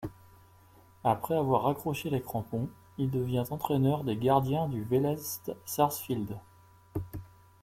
[1.03, 5.19] Après avoir raccroché les crampons, il devient entraîneur des gardiens du Vélez
[5.63, 6.39] Sársfield.